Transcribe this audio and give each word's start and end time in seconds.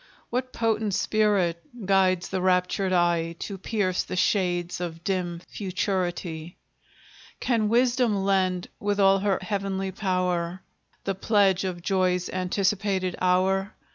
What 0.31 0.51
potent 0.51 0.95
spirit 0.95 1.61
guides 1.85 2.29
the 2.29 2.41
raptured 2.41 2.91
eye 2.91 3.35
To 3.37 3.59
pierce 3.59 4.01
the 4.03 4.15
shades 4.15 4.81
of 4.81 5.03
dim 5.03 5.43
futurity? 5.47 6.57
Can 7.39 7.69
Wisdom 7.69 8.15
lend, 8.25 8.69
with 8.79 8.99
all 8.99 9.19
her 9.19 9.37
heavenly 9.43 9.91
power, 9.91 10.63
The 11.03 11.13
pledge 11.13 11.63
of 11.65 11.83
Joy's 11.83 12.31
anticipated 12.31 13.15
hour? 13.21 13.75